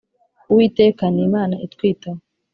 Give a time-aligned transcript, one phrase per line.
[0.51, 2.21] uwiteka ni imana itwitaho